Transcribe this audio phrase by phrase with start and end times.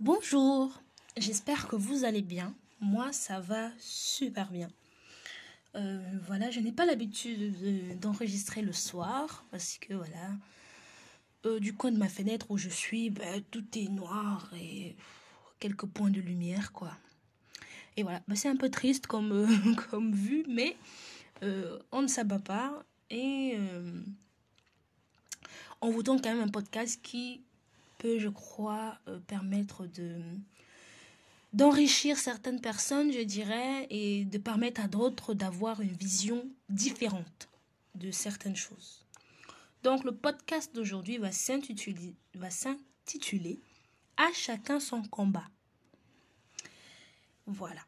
[0.00, 0.80] Bonjour,
[1.16, 2.54] j'espère que vous allez bien.
[2.80, 4.68] Moi, ça va super bien.
[5.74, 10.36] Euh, voilà, je n'ai pas l'habitude d'enregistrer le soir parce que voilà,
[11.46, 14.94] euh, du coin de ma fenêtre où je suis, ben, tout est noir et
[15.58, 16.96] quelques points de lumière, quoi.
[17.96, 20.76] Et voilà, ben, c'est un peu triste comme, euh, comme vue, mais
[21.90, 23.58] on ne s'abat pas et
[25.80, 27.42] on vous donne quand même un podcast qui
[27.98, 30.20] peut, je crois, euh, permettre de
[31.54, 37.48] d'enrichir certaines personnes, je dirais, et de permettre à d'autres d'avoir une vision différente
[37.94, 39.06] de certaines choses.
[39.82, 43.60] Donc le podcast d'aujourd'hui va s'intituler va s'intituler
[44.16, 45.48] À chacun son combat.
[47.46, 47.80] Voilà.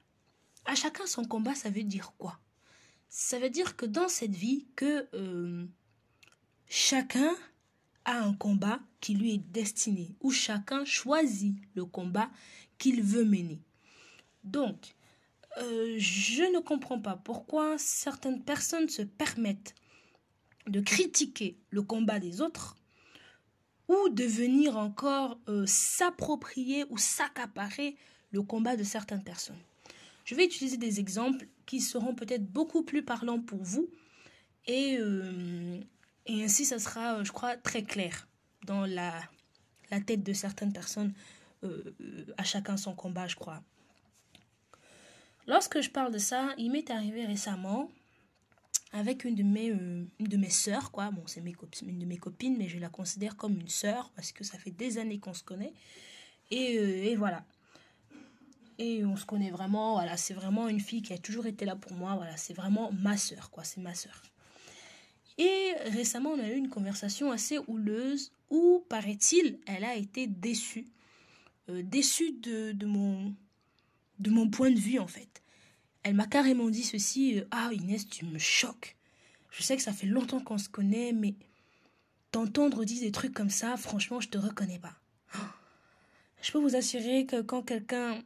[0.64, 2.38] À chacun son combat, ça veut dire quoi?
[3.08, 5.66] Ça veut dire que dans cette vie, que euh,
[6.68, 7.34] chacun
[8.18, 12.30] un combat qui lui est destiné, où chacun choisit le combat
[12.78, 13.60] qu'il veut mener.
[14.44, 14.94] Donc,
[15.58, 19.74] euh, je ne comprends pas pourquoi certaines personnes se permettent
[20.66, 22.76] de critiquer le combat des autres
[23.88, 27.96] ou de venir encore euh, s'approprier ou s'accaparer
[28.30, 29.58] le combat de certaines personnes.
[30.24, 33.90] Je vais utiliser des exemples qui seront peut-être beaucoup plus parlants pour vous
[34.66, 35.80] et, euh,
[36.26, 38.28] et ainsi ça sera, je crois, très clair
[38.66, 39.12] dans la,
[39.90, 41.12] la tête de certaines personnes,
[41.64, 41.94] euh,
[42.38, 43.62] à chacun son combat, je crois.
[45.46, 47.90] Lorsque je parle de ça, il m'est arrivé récemment
[48.92, 51.10] avec une de mes, euh, une de mes sœurs, quoi.
[51.10, 54.44] Bon, c'est une de mes copines, mais je la considère comme une sœur parce que
[54.44, 55.72] ça fait des années qu'on se connaît.
[56.50, 57.44] Et, euh, et, voilà.
[58.78, 60.16] Et on se connaît vraiment, voilà.
[60.16, 62.36] C'est vraiment une fille qui a toujours été là pour moi, voilà.
[62.36, 63.64] C'est vraiment ma sœur, quoi.
[63.64, 64.22] C'est ma sœur.
[65.40, 70.84] Et récemment, on a eu une conversation assez houleuse où, paraît-il, elle a été déçue.
[71.70, 73.34] Euh, déçue de, de, mon,
[74.18, 75.42] de mon point de vue, en fait.
[76.02, 78.98] Elle m'a carrément dit ceci euh, Ah, Inès, tu me choques.
[79.50, 81.34] Je sais que ça fait longtemps qu'on se connaît, mais
[82.32, 85.00] t'entendre dire des trucs comme ça, franchement, je te reconnais pas.
[86.42, 88.22] Je peux vous assurer que quand quelqu'un.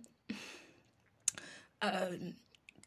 [1.85, 2.33] Euh,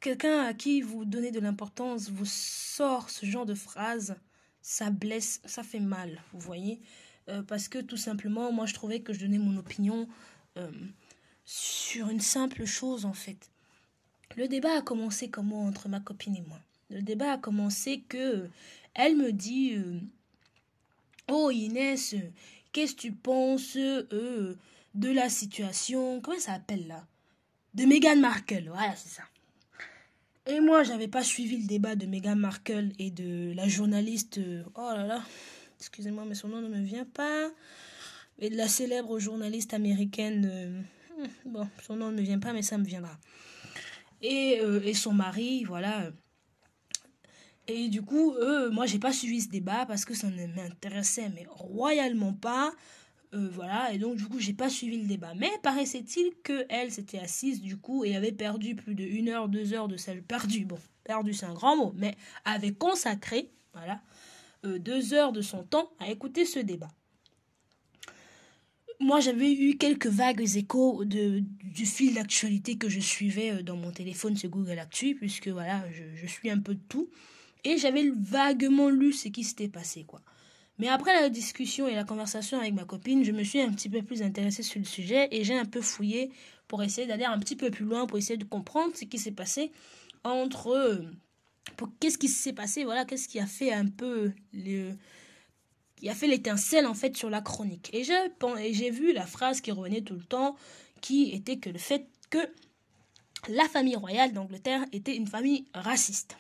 [0.07, 4.15] quelqu'un à qui vous donnez de l'importance vous sort ce genre de phrase,
[4.61, 6.79] ça blesse, ça fait mal, vous voyez.
[7.27, 10.07] Euh, parce que tout simplement, moi je trouvais que je donnais mon opinion
[10.55, 10.71] euh,
[11.43, 13.49] sur une simple chose en fait.
[14.37, 16.59] Le débat a commencé comment entre ma copine et moi?
[16.89, 18.47] Le débat a commencé que
[18.93, 19.99] elle me dit euh,
[21.29, 22.15] Oh Inès,
[22.71, 24.55] qu'est-ce que tu penses de
[24.95, 26.21] la situation?
[26.21, 27.05] Comment ça s'appelle là?
[27.73, 29.23] De Meghan Markle, voilà, c'est ça.
[30.49, 34.37] Et moi, j'avais pas suivi le débat de Meghan Markle et de la journaliste.
[34.37, 35.21] Euh, oh là là,
[35.77, 37.49] excusez-moi, mais son nom ne me vient pas.
[38.39, 40.49] Et de la célèbre journaliste américaine.
[40.49, 40.81] Euh,
[41.17, 43.17] hmm, bon, son nom ne me vient pas, mais ça me viendra.
[44.21, 46.11] Et, euh, et son mari, voilà.
[47.67, 48.33] Et du coup,
[48.71, 52.73] moi, j'ai pas suivi ce débat parce que ça ne m'intéressait, mais royalement pas.
[53.33, 55.33] Euh, voilà, et donc du coup, j'ai pas suivi le débat.
[55.35, 59.73] Mais paraissait-il que elle s'était assise du coup et avait perdu plus de heure, deux
[59.73, 60.65] heures de celle perdu.
[60.65, 62.15] Bon, perdu c'est un grand mot, mais
[62.45, 64.01] avait consacré, voilà,
[64.65, 66.89] euh, deux heures de son temps à écouter ce débat.
[68.99, 73.75] Moi, j'avais eu quelques vagues échos de, du fil d'actualité que je suivais euh, dans
[73.75, 77.09] mon téléphone sur Google Actu, puisque voilà, je, je suis un peu de tout.
[77.63, 80.21] Et j'avais vaguement lu ce qui s'était passé, quoi.
[80.79, 83.89] Mais après la discussion et la conversation avec ma copine, je me suis un petit
[83.89, 86.31] peu plus intéressée sur le sujet et j'ai un peu fouillé
[86.67, 89.31] pour essayer d'aller un petit peu plus loin, pour essayer de comprendre ce qui s'est
[89.31, 89.71] passé
[90.23, 90.67] entre...
[90.67, 91.01] Euh,
[91.99, 94.91] qu'est-ce qui s'est passé, voilà, qu'est-ce qui a fait un peu le...
[95.95, 97.89] qui a fait l'étincelle en fait sur la chronique.
[97.93, 100.55] Et j'ai vu la phrase qui revenait tout le temps,
[101.01, 102.39] qui était que le fait que
[103.49, 106.37] la famille royale d'Angleterre était une famille raciste.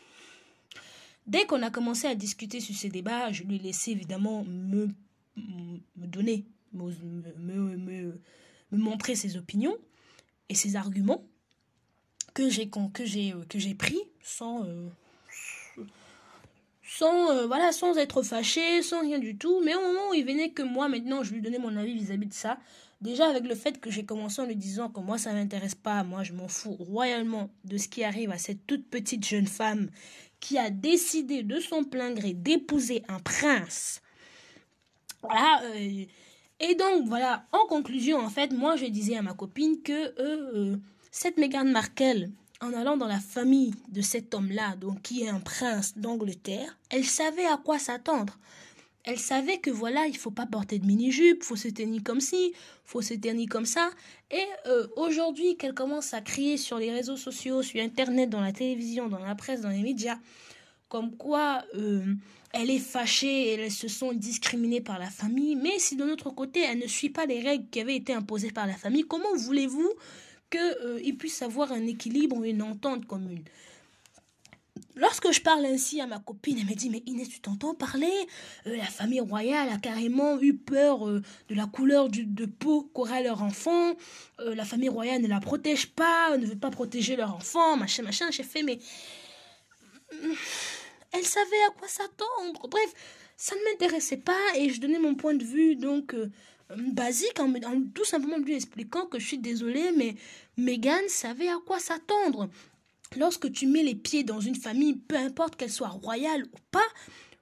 [1.27, 4.87] Dès qu'on a commencé à discuter sur ces débats, je lui ai laissé évidemment me,
[5.35, 6.89] me donner, me,
[7.37, 8.19] me,
[8.71, 9.77] montrer ses opinions
[10.47, 11.23] et ses arguments
[12.33, 14.87] que j'ai que j'ai que j'ai pris sans euh,
[16.83, 19.61] sans euh, voilà sans être fâché sans rien du tout.
[19.65, 22.25] Mais au moment où il venait que moi maintenant je lui donnais mon avis vis-à-vis
[22.25, 22.57] -vis de ça
[23.01, 26.03] déjà avec le fait que j'ai commencé en lui disant que moi ça m'intéresse pas
[26.03, 29.89] moi je m'en fous royalement de ce qui arrive à cette toute petite jeune femme
[30.39, 34.01] qui a décidé de son plein gré d'épouser un prince.
[35.21, 35.61] Voilà.
[35.63, 36.05] Euh,
[36.59, 40.77] et donc, voilà, en conclusion, en fait, moi, je disais à ma copine que euh,
[41.11, 42.29] cette Meghan Markle,
[42.61, 47.05] en allant dans la famille de cet homme-là, donc qui est un prince d'Angleterre, elle
[47.05, 48.37] savait à quoi s'attendre.
[49.07, 52.51] Elle savait que voilà, il faut pas porter de mini-jupe, faut se tenir comme ci,
[52.83, 53.89] faut se tenir comme ça.
[54.31, 58.51] Et euh, aujourd'hui, qu'elle commence à crier sur les réseaux sociaux, sur Internet, dans la
[58.51, 60.17] télévision, dans la presse, dans les médias,
[60.89, 62.03] comme quoi euh,
[62.51, 66.59] elle est fâchée, elles se sont discriminées par la famille, mais si de notre côté,
[66.59, 69.89] elle ne suit pas les règles qui avaient été imposées par la famille, comment voulez-vous
[70.51, 73.45] qu'il euh, puisse avoir un équilibre, une entente commune?
[74.95, 78.11] Lorsque je parle ainsi à ma copine, elle me dit Mais Inès, tu t'entends parler?
[78.65, 83.21] Euh, La famille royale a carrément eu peur euh, de la couleur de peau qu'aura
[83.21, 83.95] leur enfant.
[84.39, 88.03] Euh, la famille royale ne la protège pas, ne veut pas protéger leur enfant, machin,
[88.03, 88.29] machin.
[88.31, 88.79] J'ai fait Mais.
[91.11, 92.67] Elle savait à quoi s'attendre.
[92.69, 92.93] Bref,
[93.35, 96.15] ça ne m'intéressait pas et je donnais mon point de vue donc
[96.75, 100.15] basique en, en, tout simplement lui expliquant que je suis désolée, mais
[100.57, 102.49] Megan savait à quoi s'attendre.
[103.15, 106.87] Lorsque tu mets les pieds dans une famille, peu importe qu'elle soit royale ou pas,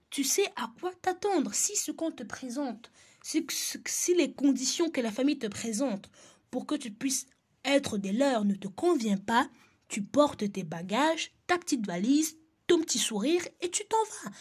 [0.10, 1.54] tu sais à quoi t'attendre.
[1.54, 2.92] Si ce qu'on te présente,
[3.22, 6.10] si, les conditions que la famille te présente
[6.52, 7.26] pour que tu puisses
[7.64, 9.50] être des leurs ne te convient pas,
[9.88, 12.38] tu portes tes bagages, ta petite valise,
[12.68, 14.32] ton petit sourire et tu t'en vas.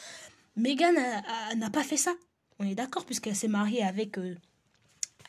[0.57, 0.95] Megan
[1.57, 2.15] n'a pas fait ça.
[2.59, 4.37] On est d'accord puisqu'elle s'est mariée avec, euh,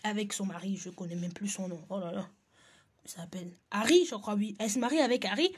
[0.03, 1.81] avec son mari, je connais même plus son nom.
[1.89, 2.30] Oh là là
[3.10, 4.56] s'appelle Harry, je crois, oui.
[4.60, 5.52] Elle se marie avec Harry.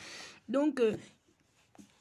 [0.49, 0.95] Donc, euh,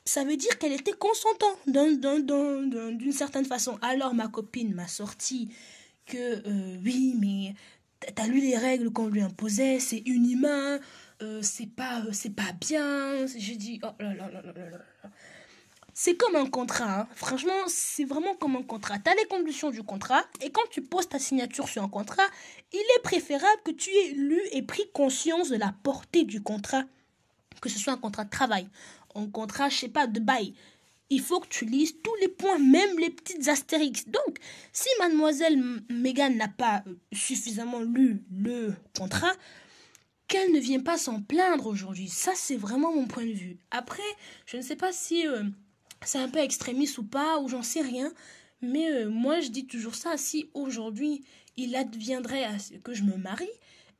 [0.05, 3.79] ça veut dire qu'elle était consentante d'une certaine façon.
[3.83, 5.51] Alors, ma copine m'a sorti
[6.07, 7.55] que, euh, oui, mais
[8.15, 10.79] t'as lu les règles qu'on lui imposait, c'est inhumain,
[11.23, 13.27] euh, c'est pas, c'est pas bien.
[13.27, 15.11] J'ai dit, oh là là là là là là.
[15.99, 17.01] C'est comme un contrat.
[17.01, 17.09] Hein.
[17.15, 18.99] Franchement, c'est vraiment comme un contrat.
[18.99, 22.27] Tu as les conditions du contrat et quand tu poses ta signature sur un contrat,
[22.71, 26.85] il est préférable que tu aies lu et pris conscience de la portée du contrat.
[27.63, 28.69] Que ce soit un contrat de travail,
[29.15, 30.53] un contrat, je sais pas, de bail.
[31.09, 34.07] Il faut que tu lises tous les points, même les petites astérix.
[34.07, 34.37] Donc,
[34.75, 35.59] si mademoiselle
[35.89, 39.33] Megan n'a pas euh, suffisamment lu le contrat,
[40.29, 42.09] qu'elle ne vient pas s'en plaindre aujourd'hui.
[42.09, 43.57] Ça, c'est vraiment mon point de vue.
[43.71, 44.03] Après,
[44.45, 45.27] je ne sais pas si...
[45.27, 45.45] Euh,
[46.05, 48.13] c'est un peu extrémiste ou pas, ou j'en sais rien.
[48.63, 50.17] Mais euh, moi, je dis toujours ça.
[50.17, 51.25] Si aujourd'hui,
[51.57, 53.49] il adviendrait à ce que je me marie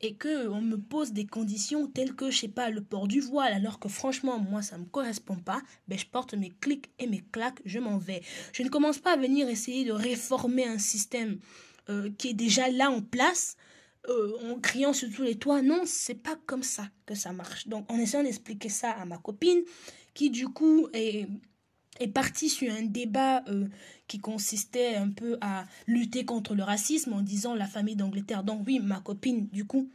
[0.01, 3.19] et que on me pose des conditions telles que, je sais pas, le port du
[3.19, 7.07] voile, alors que franchement, moi, ça me correspond pas, ben, je porte mes clics et
[7.07, 8.21] mes claques, je m'en vais.
[8.53, 11.39] Je ne commence pas à venir essayer de réformer un système
[11.89, 13.57] euh, qui est déjà là en place.
[14.09, 15.61] Euh, en criant sur tous les toits.
[15.61, 17.67] Non, c'est pas comme ça que ça marche.
[17.67, 19.61] Donc, en essayant d'expliquer ça à ma copine,
[20.13, 21.27] qui du coup est
[21.99, 23.67] est parti sur un débat euh,
[24.07, 28.43] qui consistait un peu à lutter contre le racisme en disant la famille d'Angleterre.
[28.43, 29.89] Donc oui, ma copine, du coup,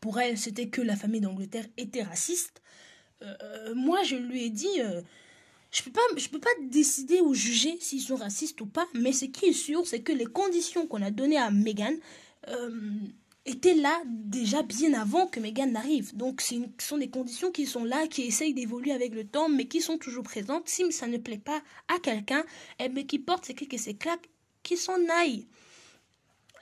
[0.00, 2.62] pour elle, c'était que la famille d'Angleterre était raciste.
[3.22, 5.00] Euh, moi, je lui ai dit, euh,
[5.70, 5.90] je peux
[6.30, 9.86] peux pas décider ou juger s'ils sont racistes ou pas, mais ce qui est sûr,
[9.86, 11.94] c'est que les conditions qu'on a données à Meghan
[13.48, 16.16] était là déjà bien avant que Meghan n'arrive.
[16.16, 19.66] Donc ce sont des conditions qui sont là, qui essayent d'évoluer avec le temps, mais
[19.66, 20.68] qui sont toujours présentes.
[20.68, 22.44] Si ça ne plaît pas à quelqu'un,
[22.78, 24.28] eh qui porte ses clics et ses claques,
[24.62, 25.46] qui s'en aille.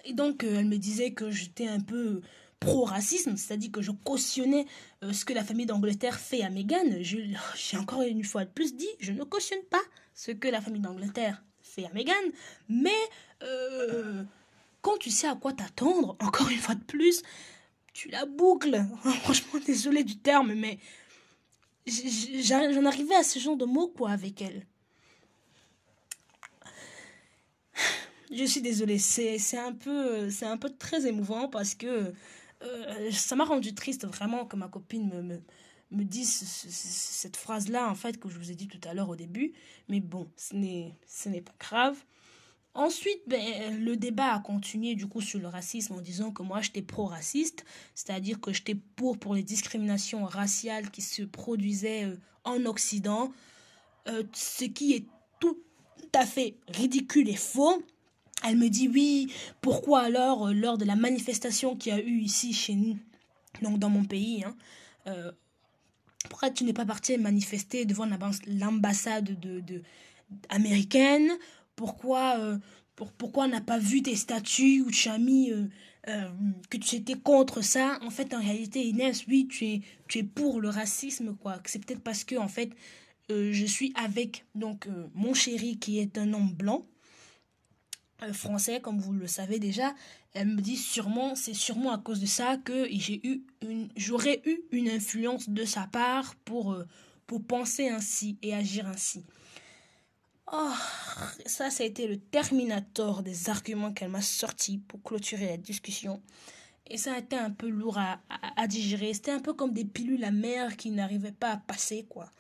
[0.05, 2.21] Et donc euh, elle me disait que j'étais un peu
[2.61, 4.67] pro-racisme, c'est-à-dire que je cautionnais
[5.03, 7.03] euh, ce que la famille d'Angleterre fait à Meghan.
[7.03, 9.83] J'ai encore une fois de plus dit, je ne cautionne pas
[10.15, 12.15] ce que la famille d'Angleterre fait à Meghan,
[12.69, 12.91] mais...
[13.43, 14.23] Euh,
[14.87, 17.23] quand tu sais à quoi t'attendre, encore une fois de plus,
[17.93, 18.85] tu la boucles.
[19.23, 20.79] Franchement, désolé du terme, mais
[21.89, 24.65] j'en arrivais à ce genre de mots, quoi, avec elle.
[28.31, 32.13] Je suis désolée, c'est un peu un peu très émouvant parce que
[32.63, 35.41] euh, ça m'a rendu triste vraiment que ma copine me, me,
[35.91, 39.17] me dise cette phrase-là, en fait, que je vous ai dit tout à l'heure au
[39.17, 39.53] début.
[39.89, 41.97] Mais bon, ce n'est pas grave.
[42.77, 46.61] Ensuite, ben, le débat a continué du coup sur le racisme en disant que moi
[46.61, 47.65] j'étais pro-raciste,
[47.95, 53.33] c'est-à-dire que j'étais pour pour les discriminations raciales qui se produisaient euh, en Occident,
[54.09, 55.07] euh, ce qui est
[55.41, 55.57] tout
[56.15, 57.83] à fait ridicule et faux.
[58.45, 62.19] Elle me dit oui, pourquoi alors euh, lors de la manifestation qu'il y a eu
[62.19, 62.99] ici chez nous,
[63.63, 64.55] donc dans mon pays, hein,
[66.29, 68.07] pourquoi tu n'es pas parti manifester devant
[68.47, 69.83] l'ambassade de, de,
[70.51, 71.31] américaine?
[71.77, 72.59] Pourquoi, euh,
[72.97, 75.67] pour, pourquoi on n'a pas vu tes statuts ou mis euh,
[76.09, 76.31] euh,
[76.71, 77.99] que tu étais contre ça?
[78.03, 81.61] En fait, en réalité, Inès, oui, tu es, tu es pour le racisme, quoi.
[81.67, 82.71] C'est peut-être parce que, en fait,
[83.29, 86.83] je suis avec donc mon chéri qui est un homme blanc.
[88.33, 89.95] français comme vous le savez déjà
[90.33, 94.43] elle me dit sûrement c'est sûrement à cause de ça que j'ai eu une j'aurais
[94.45, 96.79] eu une influence de sa part pour
[97.27, 99.25] pour penser ainsi et agir ainsi
[100.53, 100.73] Oh,
[101.45, 106.23] ça, ça a été le terminator des arguments qu'elle m'a sortis pour clôturer la discussion.
[106.89, 109.13] Et ça a été un peu lourd à, digérer.
[109.13, 112.31] C'était un peu comme des pilules amères qui n'arrivaient pas à passer, quoi.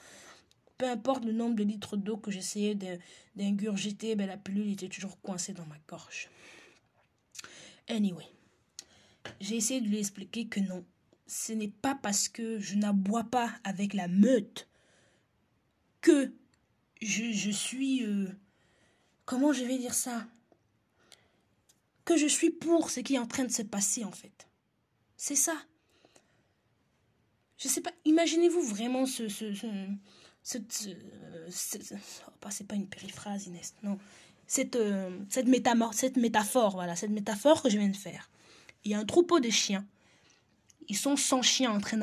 [0.78, 2.76] Peu importe le nombre de litres d'eau que j'essayais
[3.34, 6.28] d'ingurgiter, ben la pilule était toujours coincée dans ma gorge.
[7.88, 8.26] Anyway,
[9.40, 10.84] j'ai essayé de lui expliquer que non,
[11.26, 14.68] ce n'est pas parce que je n'aboie pas avec la meute
[16.02, 16.32] que
[17.02, 18.04] je, suis...
[18.04, 18.28] Euh,
[19.24, 20.26] comment je vais dire ça?
[22.04, 24.48] Que je suis pour ce qui est en train de se passer en fait.
[25.16, 25.56] C'est ça.
[27.58, 29.28] Je sais pas, imaginez-vous vraiment ce...
[29.28, 30.88] ce, ce,
[32.28, 33.98] oh, c'est pas une périphrase Inès, non.
[34.46, 35.48] Cette, euh, cette,
[35.92, 38.30] cette métaphore, voilà, cette métaphore que je viens de faire.
[38.84, 39.84] Il y a un troupeau de chiens.
[40.88, 41.98] Ils sont sans chiens en train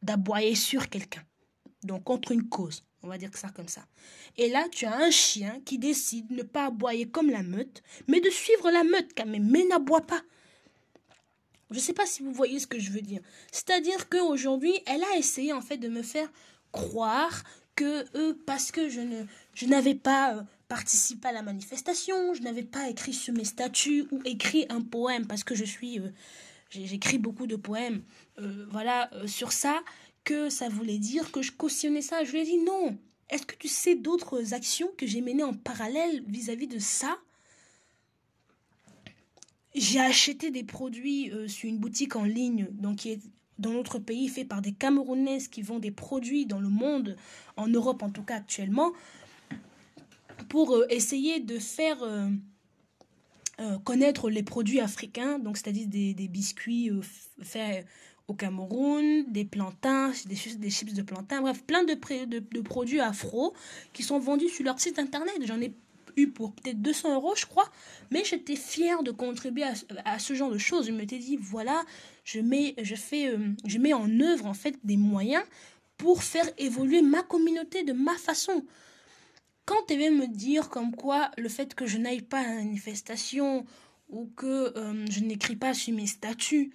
[0.00, 1.22] d'aboyer sur quelqu'un.
[1.82, 2.82] Donc contre une cause.
[3.02, 3.84] On va dire que ça comme ça.
[4.36, 7.82] Et là, tu as un chien qui décide de ne pas aboyer comme la meute,
[8.06, 10.22] mais de suivre la meute quand même, mais n'aboie pas.
[11.70, 13.20] Je ne sais pas si vous voyez ce que je veux dire.
[13.50, 16.30] C'est-à-dire qu'aujourd'hui, elle a essayé en fait de me faire
[16.70, 17.42] croire
[17.74, 22.42] que euh, parce que je ne je n'avais pas euh, participé à la manifestation, je
[22.42, 26.10] n'avais pas écrit sur mes statuts ou écrit un poème parce que je suis euh,
[26.68, 28.02] j'écris beaucoup de poèmes
[28.70, 29.82] voilà sur ça
[30.24, 32.24] que ça voulait dire que je cautionnais ça.
[32.24, 32.96] Je lui ai dit non.
[33.30, 37.18] Est-ce que tu sais d'autres actions que j'ai menées en parallèle vis-à-vis de ça?
[39.74, 43.20] J'ai acheté des produits euh, sur une boutique en ligne, donc qui est
[43.58, 47.16] dans notre pays fait par des Camerounaises qui vendent des produits dans le monde,
[47.56, 48.92] en Europe en tout cas actuellement,
[50.50, 52.28] pour euh, essayer de faire euh,
[53.84, 56.90] connaître les produits africains, donc c'est-à-dire des, des biscuits
[57.40, 57.86] faits
[58.32, 60.36] au Cameroun, des plantains, des,
[60.70, 63.52] chips de plantains, bref, plein de, produits afro
[63.92, 65.34] qui sont vendus sur leur site internet.
[65.44, 65.74] J'en ai
[66.16, 67.70] eu pour peut-être 200 euros, je crois,
[68.10, 69.64] mais j'étais fière de contribuer
[70.04, 70.86] à, ce genre de choses.
[70.86, 71.84] Je me suis dit, voilà,
[72.24, 75.44] je mets, je, fais, euh, je mets en œuvre en fait des moyens
[75.98, 78.64] pour faire évoluer ma communauté de ma façon.
[79.66, 83.64] Quand tu me dire comme quoi le fait que je n'aille pas à la manifestation
[84.08, 86.72] ou que euh, je n'écris pas sur mes statuts,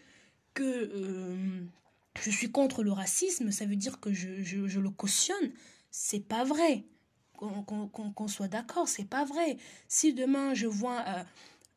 [0.58, 1.36] que euh,
[2.20, 5.52] je suis contre le racisme, ça veut dire que je, le cautionne.
[5.92, 6.84] C'est pas vrai.
[7.36, 9.58] Qu'on soit d'accord, c'est pas vrai.
[9.88, 11.24] Si demain je vois euh,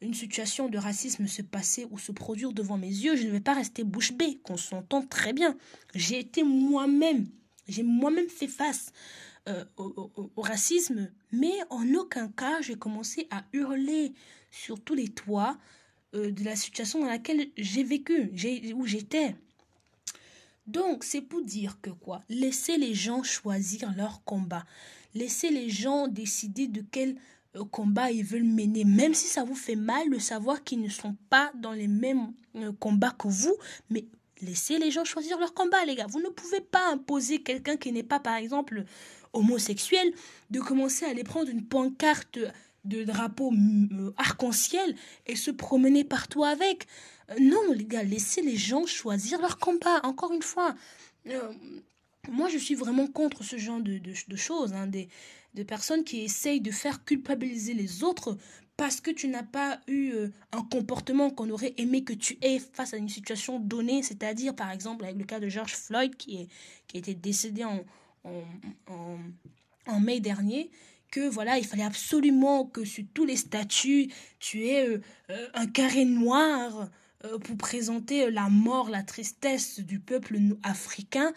[0.00, 3.40] une situation de racisme se passer ou se produire devant mes yeux, je ne vais
[3.40, 5.58] pas rester bouche bée, qu'on s'entend très bien.
[5.94, 7.26] J'ai été moi-même,
[7.68, 8.92] j'ai moi-même fait face
[9.48, 14.14] euh, au, au, racisme, mais en aucun cas j'ai commencé à hurler
[14.50, 15.58] sur tous les toits
[16.14, 18.32] euh, de la situation dans laquelle j'ai vécu,
[18.74, 19.36] où j'étais.
[20.66, 22.22] Donc, c'est pour dire que quoi?
[22.28, 24.64] Laissez les gens choisir leur combat.
[25.14, 27.16] Laissez les gens décider de quel
[27.56, 30.88] euh, combat ils veulent mener, même si ça vous fait mal de savoir qu'ils ne
[30.88, 33.56] sont pas dans les mêmes euh, combats que vous,
[33.88, 34.04] mais
[34.40, 36.06] laissez les gens choisir leur combat, les gars.
[36.08, 38.84] Vous ne pouvez pas imposer quelqu'un qui n'est pas, par exemple,
[39.32, 40.12] homosexuel,
[40.50, 42.38] de commencer à aller prendre une pancarte
[42.84, 44.96] de drapeaux euh, arc-en-ciel
[45.26, 46.86] et se promener partout avec.
[47.30, 50.00] Euh, non, les gars, laissez les gens choisir leur combat.
[50.02, 50.74] Encore une fois,
[51.26, 51.52] euh,
[52.28, 55.08] moi, je suis vraiment contre ce genre de, de, choses, hein, des,
[55.54, 58.36] de personnes qui essayent de faire culpabiliser les autres
[58.76, 60.14] parce que tu n'as pas eu
[60.52, 64.70] un comportement qu'on aurait aimé que tu aies face à une situation donnée, c'est-à-dire par
[64.70, 66.48] exemple avec le cas de George Floyd qui, est,
[66.86, 67.84] qui été décédé en,
[68.24, 69.18] en,
[69.86, 70.70] en mai dernier
[71.10, 75.00] que voilà, il fallait absolument que sur tous les statuts, tu aies euh,
[75.30, 76.88] euh, un carré noir
[77.24, 81.32] euh, pour présenter la mort, la tristesse du peuple africain.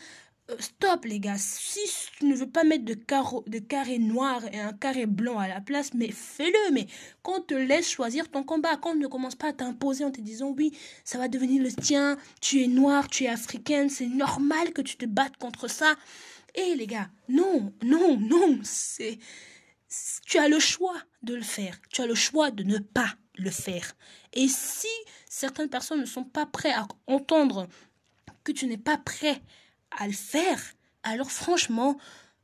[0.59, 1.79] stop les gars, si
[2.17, 5.47] tu ne veux pas mettre de, carreau, de carré noir et un carré blanc à
[5.47, 6.87] la place, mais fais-le, mais
[7.23, 10.53] qu'on te laisse choisir ton combat, qu'on ne commence pas à t'imposer en te disant
[10.55, 10.71] oui,
[11.03, 14.97] ça va devenir le tien, tu es noir, tu es africaine, c'est normal que tu
[14.97, 15.95] te battes contre ça.
[16.55, 19.17] Eh les gars, non, non, non, c'est
[20.25, 21.79] tu as le choix de le faire.
[21.89, 23.95] Tu as le choix de ne pas le faire.
[24.33, 24.87] Et si
[25.29, 27.67] certaines personnes ne sont pas prêtes à entendre
[28.43, 29.41] que tu n'es pas prêt
[29.91, 30.59] à le faire,
[31.03, 31.97] alors franchement,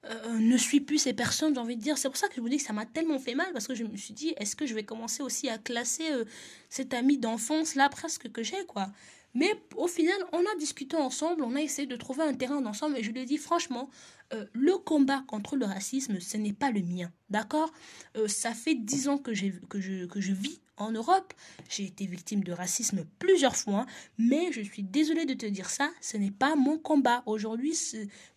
[0.06, 1.98] euh, ne suis plus ces personnes, j'ai envie de dire.
[1.98, 3.76] C'est pour ça que je vous dis que ça m'a tellement fait mal, parce que
[3.76, 6.26] je me suis dit, est-ce que je vais commencer aussi à classer euh,
[6.70, 8.88] cet ami d'enfance là presque que j'ai, quoi?
[9.34, 12.98] Mais au final, on a discuté ensemble, on a essayé de trouver un terrain d'ensemble
[12.98, 13.90] et je lui ai dit franchement,
[14.34, 17.12] euh, le combat contre le racisme, ce n'est pas le mien.
[17.30, 17.72] D'accord?
[18.18, 19.32] Euh, Ça fait dix ans que,
[19.68, 21.34] que, je, que je vis en Europe.
[21.70, 23.86] J'ai été victime de racisme plusieurs fois,
[24.18, 27.22] mais je suis désolée de te dire ça, ce n'est pas mon combat.
[27.26, 27.78] Aujourd'hui,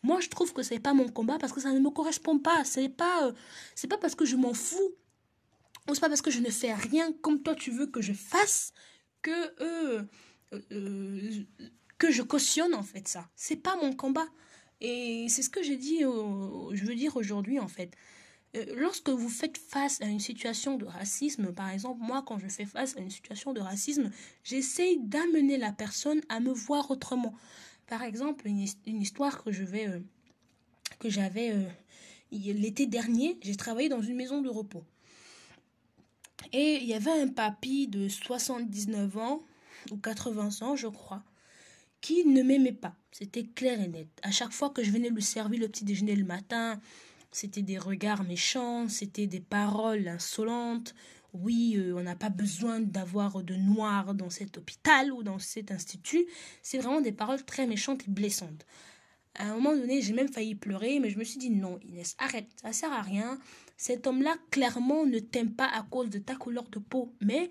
[0.02, 2.38] moi je trouve que ce n'est pas mon combat parce que ça ne me correspond
[2.38, 2.64] pas.
[2.64, 3.32] Ce n'est pas, euh,
[3.88, 4.94] pas parce que je m'en fous
[5.88, 8.12] ou c'est pas parce que je ne fais rien comme toi tu veux que je
[8.12, 8.72] fasse
[9.20, 9.32] que
[11.98, 13.28] que je cautionne en fait ça.
[13.36, 14.26] C'est pas mon combat.
[14.80, 17.96] Et c'est ce que j'ai dit, je veux dire aujourd'hui en fait.
[18.54, 22.48] Euh, lorsque vous faites face à une situation de racisme, par exemple, moi quand je
[22.48, 24.10] fais face à une situation de racisme,
[24.44, 27.34] j'essaye d'amener la personne à me voir autrement.
[27.86, 30.00] Par exemple, une, histoire que je vais, euh,
[30.98, 31.64] que j'avais euh,
[32.30, 34.84] l'été dernier, j'ai travaillé dans une maison de repos.
[36.52, 39.40] Et il y avait un papy de 79 ans,
[39.90, 41.22] ou 80 ans, je crois,
[42.00, 42.94] qui ne m'aimait pas.
[43.10, 44.08] C'était clair et net.
[44.22, 46.80] À chaque fois que je venais lui servir le petit déjeuner le matin,
[47.30, 50.94] c'était des regards méchants, c'était des paroles insolentes.
[51.32, 55.70] Oui, euh, on n'a pas besoin d'avoir de noir dans cet hôpital ou dans cet
[55.70, 56.26] institut.
[56.62, 58.66] C'est vraiment des paroles très méchantes et blessantes.
[59.34, 62.16] À un moment donné, j'ai même failli pleurer, mais je me suis dit non, Inès,
[62.18, 63.38] arrête, ça sert à rien.
[63.78, 67.50] Cet homme-là, clairement, ne t'aime pas à cause de ta couleur de peau, mais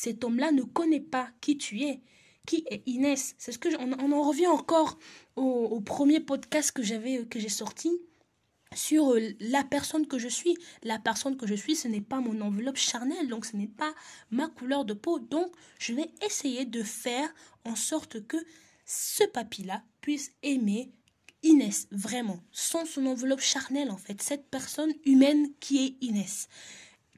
[0.00, 2.00] cet homme-là ne connaît pas qui tu es
[2.46, 4.98] qui est Inès C'est ce que on, en revient encore
[5.36, 7.90] au, premier podcast que j'avais que j'ai sorti
[8.74, 10.56] sur euh, la personne que je suis.
[10.82, 13.92] La personne que je suis, ce n'est pas mon enveloppe charnelle, donc ce n'est pas
[14.30, 15.18] ma couleur de peau.
[15.18, 17.28] Donc, je vais essayer de faire
[17.64, 18.36] en sorte que
[18.86, 20.92] ce papy-là puisse aimer
[21.42, 26.48] Inès, vraiment, sans son enveloppe charnelle, en fait, cette personne humaine qui est Inès.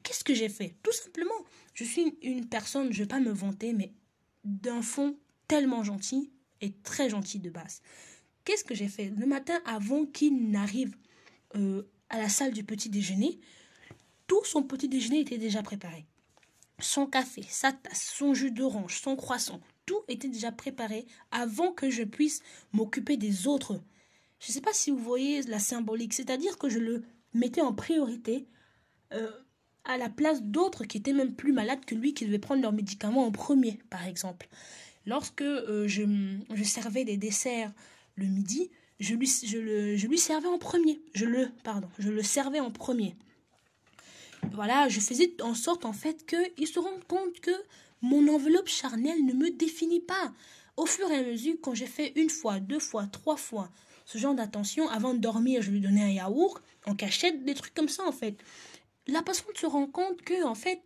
[0.03, 0.75] Qu'est-ce que j'ai fait?
[0.83, 3.91] Tout simplement, je suis une personne, je ne vais pas me vanter, mais
[4.43, 5.15] d'un fond
[5.47, 6.31] tellement gentil
[6.61, 7.81] et très gentil de base.
[8.43, 9.09] Qu'est-ce que j'ai fait?
[9.09, 10.95] Le matin, avant qu'il n'arrive
[11.55, 13.39] euh, à la salle du petit déjeuner,
[14.27, 16.05] tout son petit déjeuner était déjà préparé.
[16.79, 21.89] Son café, sa tasse, son jus d'orange, son croissant, tout était déjà préparé avant que
[21.89, 22.41] je puisse
[22.73, 23.79] m'occuper des autres.
[24.39, 27.03] Je ne sais pas si vous voyez la symbolique, c'est-à-dire que je le
[27.33, 28.47] mettais en priorité
[29.13, 29.29] euh,
[29.85, 32.73] à la place d'autres qui étaient même plus malades que lui, qui devaient prendre leurs
[32.73, 34.47] médicaments en premier, par exemple.
[35.05, 37.71] Lorsque euh, je, servais des desserts
[38.15, 38.69] le midi,
[38.99, 41.01] je lui servais en premier.
[41.13, 43.15] Je le, pardon, je le servais en premier.
[44.53, 47.51] Voilà, je faisais en sorte en fait qu'il se rende compte que
[48.01, 50.33] mon enveloppe charnelle ne me définit pas.
[50.77, 53.69] Au fur et à mesure, quand j'ai fait une fois, deux fois, trois fois
[54.05, 57.73] ce genre d'attention, avant de dormir, je lui donnais un yaourt en cachette, des trucs
[57.73, 58.35] comme ça en fait
[59.11, 60.81] la personne se rend compte que, en fait,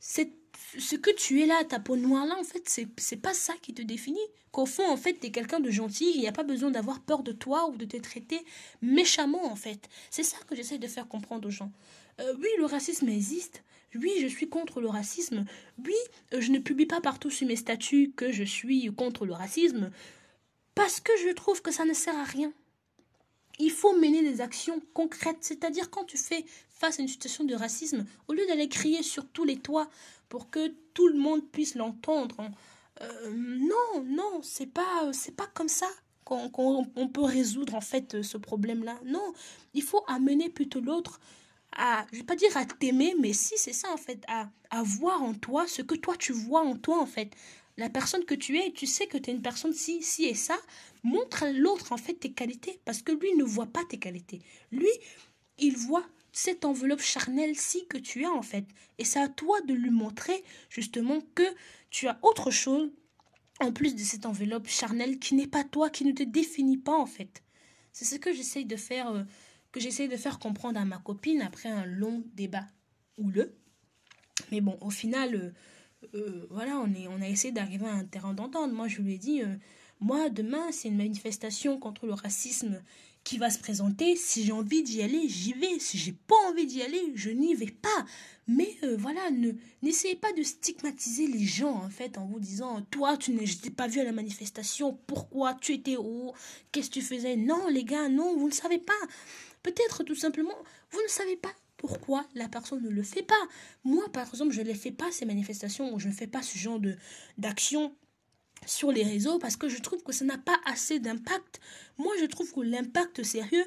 [0.00, 3.74] ce que tu es là, ta peau noire là, en fait, c'est, pas ça qui
[3.74, 4.20] te définit.
[4.50, 7.00] Qu'au fond, en fait, tu es quelqu'un de gentil, il n'y a pas besoin d'avoir
[7.00, 8.44] peur de toi ou de te traiter
[8.82, 9.88] méchamment, en fait.
[10.10, 11.72] C'est ça que j'essaie de faire comprendre aux gens.
[12.20, 13.62] Euh, oui, le racisme existe.
[13.94, 15.44] Oui, je suis contre le racisme.
[15.84, 15.94] Oui,
[16.32, 19.90] euh, je ne publie pas partout sur mes statuts que je suis contre le racisme
[20.74, 22.52] parce que je trouve que ça ne sert à rien.
[23.62, 27.54] Il faut mener des actions concrètes, c'est-à-dire quand tu fais face à une situation de
[27.54, 29.88] racisme, au lieu d'aller crier sur tous les toits
[30.28, 32.50] pour que tout le monde puisse l'entendre, hein,
[33.02, 35.86] euh, non, non, c'est pas, c'est pas comme ça
[36.24, 38.98] qu'on peut résoudre en fait ce problème-là.
[39.04, 39.32] Non,
[39.74, 41.20] il faut amener plutôt l'autre
[41.76, 44.82] à, je vais pas dire à t'aimer, mais si c'est ça en fait, à, à
[44.82, 47.30] voir en toi ce que toi tu vois en toi en fait
[47.82, 50.36] la personne que tu es, tu sais que tu es une personne si, si et
[50.36, 50.56] ça,
[51.02, 54.40] montre à l'autre en fait tes qualités, parce que lui ne voit pas tes qualités.
[54.70, 54.88] Lui,
[55.58, 58.64] il voit cette enveloppe charnelle-ci que tu as en fait.
[58.98, 61.42] Et c'est à toi de lui montrer justement que
[61.90, 62.92] tu as autre chose
[63.58, 66.96] en plus de cette enveloppe charnelle qui n'est pas toi, qui ne te définit pas
[66.96, 67.42] en fait.
[67.92, 69.24] C'est ce que j'essaye de faire, euh,
[69.72, 72.68] que j'essaye de faire comprendre à ma copine après un long débat
[73.18, 73.56] houleux.
[74.52, 75.50] Mais bon, au final, euh,
[76.50, 78.72] voilà, on, est, on a essayé d'arriver à un terrain d'entente.
[78.72, 79.54] Moi, je lui ai dit, euh,
[80.00, 82.82] moi, demain, c'est une manifestation contre le racisme
[83.24, 84.16] qui va se présenter.
[84.16, 85.78] Si j'ai envie d'y aller, j'y vais.
[85.78, 88.04] Si j'ai pas envie d'y aller, je n'y vais pas.
[88.48, 92.82] Mais euh, voilà, ne n'essayez pas de stigmatiser les gens en fait en vous disant
[92.90, 93.46] toi tu n'es
[93.76, 96.32] pas vu à la manifestation, pourquoi tu étais où,
[96.72, 97.36] qu'est-ce que tu faisais?
[97.36, 98.92] Non les gars, non, vous ne savez pas.
[99.62, 100.56] Peut-être tout simplement,
[100.90, 103.34] vous ne savez pas pourquoi la personne ne le fait pas.
[103.82, 106.56] Moi, par exemple, je ne les fais pas, ces manifestations, je ne fais pas ce
[106.56, 106.94] genre de
[107.38, 107.92] d'action
[108.66, 111.60] sur les réseaux parce que je trouve que ça n'a pas assez d'impact.
[111.98, 113.64] Moi, je trouve que l'impact sérieux,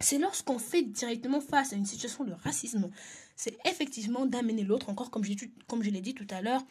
[0.00, 2.90] c'est lorsqu'on fait directement face à une situation de racisme.
[3.36, 5.24] C'est effectivement d'amener l'autre, encore comme,
[5.66, 6.64] comme je l'ai dit tout à l'heure,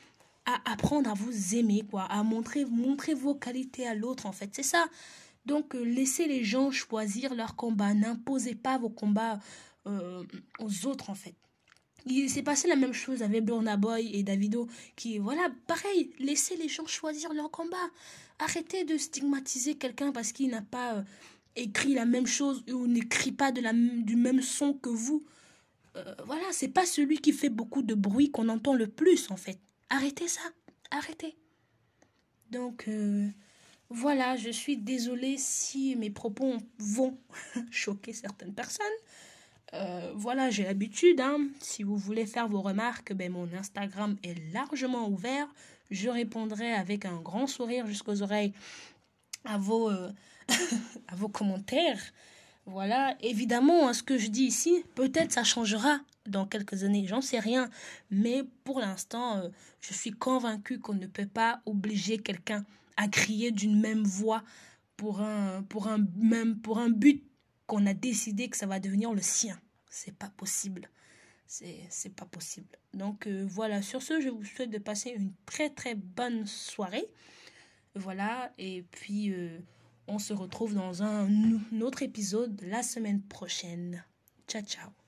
[0.47, 4.49] à apprendre à vous aimer, quoi, à montrer, montrer vos qualités à l'autre, en fait.
[4.51, 4.83] C'est ça.
[5.45, 7.93] Donc, euh, laissez les gens choisir leur combat.
[7.93, 9.39] N'imposez pas vos combats
[9.87, 10.23] euh,
[10.59, 11.35] aux autres, en fait.
[12.05, 16.57] Il s'est passé la même chose avec Burna Boy et Davido, qui, voilà, pareil, laissez
[16.57, 17.89] les gens choisir leur combat.
[18.39, 21.03] Arrêtez de stigmatiser quelqu'un parce qu'il n'a pas euh,
[21.55, 25.23] écrit la même chose ou n'écrit pas de la, du même son que vous.
[26.25, 29.59] voilà, c'est pas celui qui fait beaucoup de bruit qu'on entend le plus, en fait.
[29.89, 30.41] Arrêtez ça.
[30.91, 31.35] Arrêtez.
[32.53, 33.27] Donc, euh,
[33.89, 37.17] voilà, je suis désolée si mes propos vont
[37.71, 38.85] choquer certaines personnes.
[39.73, 41.19] Euh, voilà, j'ai l'habitude.
[41.19, 41.47] Hein.
[41.59, 45.47] Si vous voulez faire vos remarques, ben, mon Instagram est largement ouvert.
[45.89, 48.53] Je répondrai avec un grand sourire jusqu'aux oreilles
[49.45, 50.11] à vos, euh,
[51.07, 52.01] à vos commentaires.
[52.65, 57.21] Voilà, évidemment, hein, ce que je dis ici, peut-être ça changera dans quelques années, j'en
[57.21, 57.69] sais rien.
[58.09, 59.49] Mais pour l'instant, euh,
[59.81, 62.63] je suis convaincue qu'on ne peut pas obliger quelqu'un
[62.95, 64.43] à crier d'une même voix
[64.95, 67.23] pour un, pour un, même, pour un but
[67.67, 69.59] qu'on a décidé que ça va devenir le sien.
[69.93, 70.89] C'est pas possible.
[71.45, 72.79] C'est pas possible.
[72.95, 77.05] Donc euh, voilà, sur ce, je vous souhaite de passer une très très bonne soirée.
[77.93, 79.59] Voilà, et puis euh,
[80.07, 81.29] on se retrouve dans un
[81.79, 84.03] autre épisode la semaine prochaine.
[84.47, 85.02] Ciao, ciao.